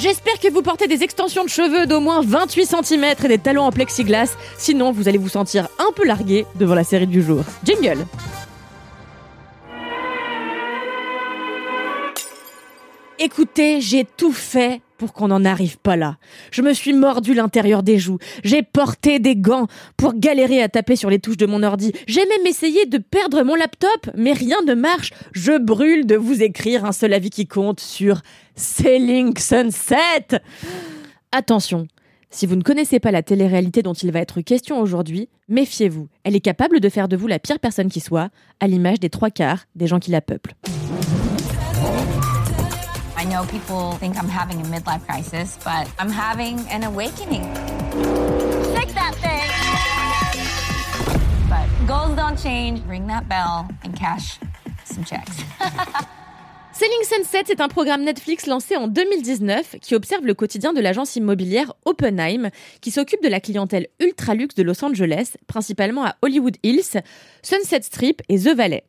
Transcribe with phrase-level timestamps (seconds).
[0.00, 3.64] J'espère que vous portez des extensions de cheveux d'au moins 28 cm et des talons
[3.64, 7.44] en plexiglas, sinon vous allez vous sentir un peu largué devant la série du jour.
[7.64, 8.06] Jingle
[13.22, 16.16] Écoutez, j'ai tout fait pour qu'on n'en arrive pas là.
[16.50, 18.16] Je me suis mordu l'intérieur des joues.
[18.44, 19.66] J'ai porté des gants
[19.98, 21.92] pour galérer à taper sur les touches de mon ordi.
[22.06, 25.12] J'ai même essayé de perdre mon laptop, mais rien ne marche.
[25.32, 28.22] Je brûle de vous écrire un seul avis qui compte sur
[28.56, 30.40] Selling Sunset.
[31.30, 31.88] Attention,
[32.30, 36.08] si vous ne connaissez pas la télé-réalité dont il va être question aujourd'hui, méfiez-vous.
[36.24, 39.10] Elle est capable de faire de vous la pire personne qui soit, à l'image des
[39.10, 40.54] trois quarts des gens qui la peuplent.
[43.20, 47.44] I know people think I'm having a midlife crisis, but I'm having an awakening.
[48.74, 49.50] Fix that thing!
[51.50, 52.80] But goals don't change.
[52.88, 54.38] Ring that bell and cash
[54.86, 55.36] some checks.
[56.72, 61.14] Selling Sunset est un programme Netflix lancé en 2019 qui observe le quotidien de l'agence
[61.16, 62.48] immobilière Oppenheim,
[62.80, 67.02] qui s'occupe de la clientèle ultra luxe de Los Angeles, principalement à Hollywood Hills,
[67.42, 68.84] Sunset Strip et The Valley.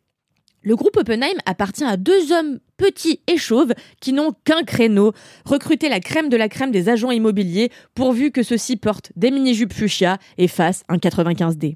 [0.63, 5.13] Le groupe Oppenheim appartient à deux hommes petits et chauves qui n'ont qu'un créneau,
[5.45, 9.71] recruter la crème de la crème des agents immobiliers pourvu que ceux-ci portent des mini-jupes
[9.71, 11.75] fuchsia et fassent un 95D.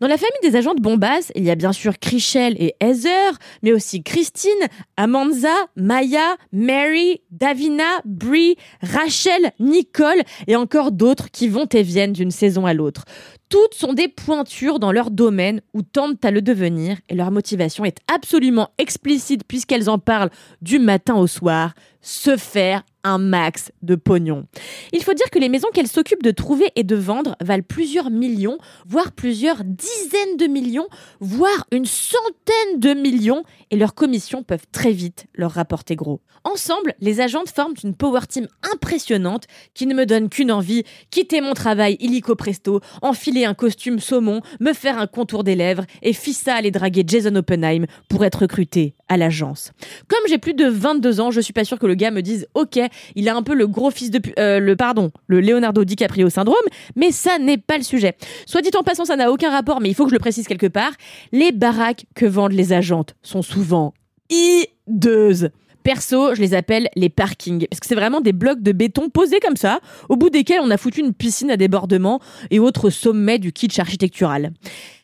[0.00, 3.38] Dans la famille des agents de Bombas, il y a bien sûr Chrishell et Heather,
[3.62, 4.52] mais aussi Christine,
[4.96, 12.30] Amanza, Maya, Mary, Davina, Brie, Rachel, Nicole et encore d'autres qui vont et viennent d'une
[12.30, 13.04] saison à l'autre.
[13.48, 17.84] Toutes sont des pointures dans leur domaine ou tentent à le devenir et leur motivation
[17.84, 20.30] est absolument explicite puisqu'elles en parlent
[20.62, 21.74] du matin au soir,
[22.08, 24.46] se faire un max de pognon.
[24.92, 28.10] Il faut dire que les maisons qu'elles s'occupent de trouver et de vendre valent plusieurs
[28.10, 30.88] millions, voire plusieurs dizaines de millions,
[31.20, 36.20] voire une centaine de millions, et leurs commissions peuvent très vite leur rapporter gros.
[36.44, 41.40] Ensemble, les agentes forment une power team impressionnante qui ne me donne qu'une envie, quitter
[41.40, 46.12] mon travail illico presto, enfiler un costume saumon, me faire un contour des lèvres et
[46.12, 49.72] fissa aller draguer Jason Oppenheim pour être recruté à l'agence.
[50.08, 52.46] Comme j'ai plus de 22 ans, je suis pas sûre que le gars me dise
[52.54, 52.78] OK,
[53.14, 56.56] il a un peu le gros fils de euh, le pardon, le Leonardo DiCaprio syndrome,
[56.96, 58.16] mais ça n'est pas le sujet.
[58.46, 60.48] Soit dit en passant, ça n'a aucun rapport, mais il faut que je le précise
[60.48, 60.92] quelque part.
[61.32, 63.92] Les baraques que vendent les agentes sont souvent
[64.30, 65.50] hideuses.
[65.88, 69.40] Perso, je les appelle les parkings, parce que c'est vraiment des blocs de béton posés
[69.40, 73.38] comme ça, au bout desquels on a foutu une piscine à débordement et autres sommets
[73.38, 74.52] du kitsch architectural.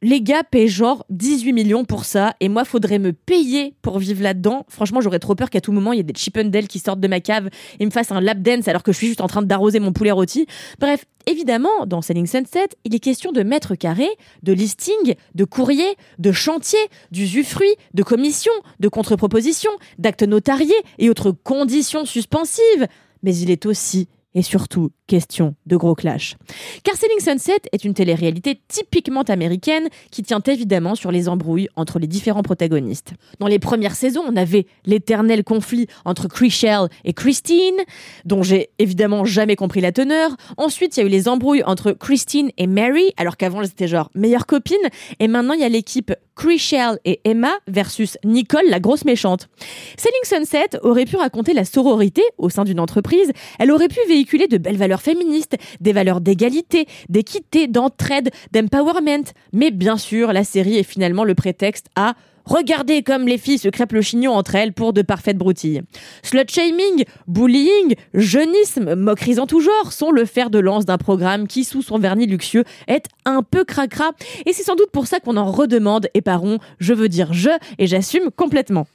[0.03, 4.23] Les gars paient genre 18 millions pour ça, et moi, faudrait me payer pour vivre
[4.23, 4.67] là-dedans.
[4.69, 7.09] Franchement, j'aurais trop peur qu'à tout moment, il y ait des Chippendales qui sortent de
[7.09, 7.49] ma cave
[7.81, 9.95] et me fassent un lap dance alors que je suis juste en train d'arroser mon
[9.95, 10.47] poulet rôti.
[10.79, 14.11] Bref, évidemment, dans Selling Sunset, il est question de mètres carrés,
[14.43, 16.79] de listing, de courrier, de chantier,
[17.11, 22.87] d'usufruit, de commission, de contre-proposition, d'actes notariés et autres conditions suspensives.
[23.23, 26.37] Mais il est aussi et surtout question de gros clash.
[26.83, 31.99] Car Selling Sunset est une télé-réalité typiquement américaine qui tient évidemment sur les embrouilles entre
[31.99, 33.13] les différents protagonistes.
[33.39, 37.77] Dans les premières saisons, on avait l'éternel conflit entre Chrishell et Christine,
[38.25, 40.37] dont j'ai évidemment jamais compris la teneur.
[40.57, 43.89] Ensuite, il y a eu les embrouilles entre Christine et Mary, alors qu'avant elles étaient
[43.89, 44.77] genre meilleures copines.
[45.21, 49.49] Et maintenant, il y a l'équipe Chrishell et Emma versus Nicole, la grosse méchante.
[49.97, 53.31] Selling Sunset aurait pu raconter la sororité au sein d'une entreprise.
[53.59, 59.25] Elle aurait pu véhiculer de belles valeurs féministes, des valeurs d'égalité, d'équité, d'entraide, d'empowerment.
[59.53, 63.69] Mais bien sûr, la série est finalement le prétexte à Regardez comme les filles se
[63.69, 65.83] crêpent le chignon entre elles pour de parfaites broutilles.
[66.23, 71.47] Slut shaming, bullying, jeunisme, moqueries en tout genre sont le fer de lance d'un programme
[71.47, 74.11] qui, sous son vernis luxueux, est un peu cracra.
[74.45, 77.51] Et c'est sans doute pour ça qu'on en redemande, et parons, je veux dire je,
[77.79, 78.87] et j'assume complètement.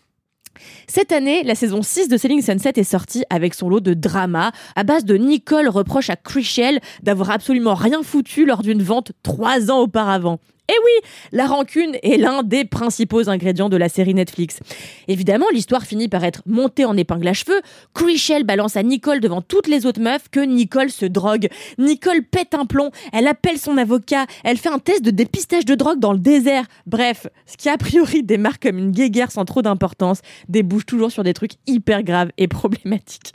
[0.87, 4.51] Cette année, la saison 6 de Selling Sunset est sortie avec son lot de drama
[4.75, 9.71] à base de Nicole reproche à Chrishell d'avoir absolument rien foutu lors d'une vente trois
[9.71, 10.39] ans auparavant.
[10.69, 14.59] Et oui, la rancune est l'un des principaux ingrédients de la série Netflix.
[15.07, 17.59] Évidemment, l'histoire finit par être montée en épingle à cheveux.
[17.95, 21.47] Chrishell balance à Nicole devant toutes les autres meufs que Nicole se drogue.
[21.79, 25.73] Nicole pète un plomb, elle appelle son avocat, elle fait un test de dépistage de
[25.73, 26.65] drogue dans le désert.
[26.85, 31.23] Bref, ce qui a priori démarre comme une guéguerre sans trop d'importance, débouche toujours sur
[31.23, 33.33] des trucs hyper graves et problématiques.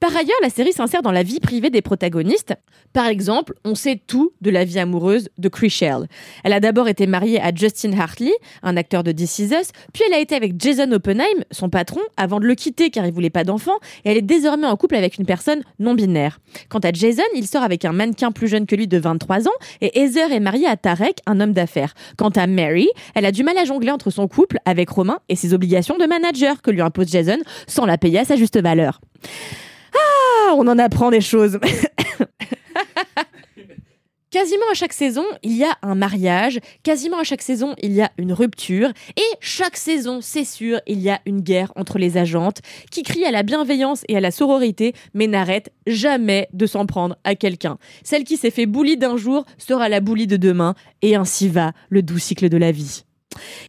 [0.00, 2.54] Par ailleurs, la série s'insère dans la vie privée des protagonistes.
[2.92, 6.06] Par exemple, on sait tout de la vie amoureuse de Chrishell.
[6.44, 8.32] Elle a d'abord été mariée à Justin Hartley,
[8.62, 9.44] un acteur de This Is
[9.92, 13.12] puis elle a été avec Jason Oppenheim, son patron, avant de le quitter car il
[13.12, 16.40] voulait pas d'enfant, et elle est désormais en couple avec une personne non binaire.
[16.68, 19.52] Quant à Jason, il sort avec un mannequin plus jeune que lui de 23 ans,
[19.80, 21.94] et Heather est mariée à Tarek, un homme d'affaires.
[22.16, 25.36] Quant à Mary, elle a du mal à jongler entre son couple avec Romain et
[25.36, 29.00] ses obligations de manager que lui impose Jason sans la payer à sa juste valeur.
[29.94, 31.58] Ah, on en apprend des choses.
[34.34, 38.02] Quasiment à chaque saison, il y a un mariage, quasiment à chaque saison, il y
[38.02, 42.16] a une rupture, et chaque saison, c'est sûr, il y a une guerre entre les
[42.16, 42.58] agentes
[42.90, 47.16] qui crient à la bienveillance et à la sororité, mais n'arrête jamais de s'en prendre
[47.22, 47.78] à quelqu'un.
[48.02, 51.70] Celle qui s'est fait bouli d'un jour sera la boulie de demain, et ainsi va
[51.88, 53.04] le doux cycle de la vie.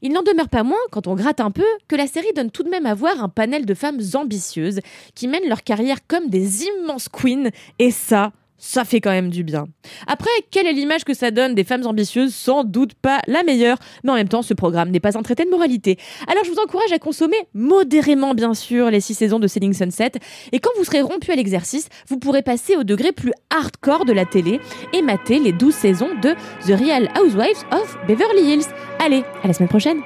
[0.01, 2.63] Il n'en demeure pas moins, quand on gratte un peu, que la série donne tout
[2.63, 4.79] de même à voir un panel de femmes ambitieuses
[5.13, 9.43] qui mènent leur carrière comme des immenses queens, et ça, ça fait quand même du
[9.43, 9.65] bien.
[10.07, 12.33] Après, quelle est l'image que ça donne des femmes ambitieuses?
[12.33, 15.45] Sans doute pas la meilleure, mais en même temps, ce programme n'est pas un traité
[15.45, 15.97] de moralité.
[16.27, 20.13] Alors je vous encourage à consommer modérément, bien sûr, les six saisons de Selling Sunset,
[20.51, 24.13] et quand vous serez rompu à l'exercice, vous pourrez passer au degré plus hardcore de
[24.13, 24.59] la télé
[24.93, 26.33] et mater les 12 saisons de
[26.65, 28.65] The Real Housewives of Beverly Hills.
[28.99, 30.01] Allez, à la semaine prochaine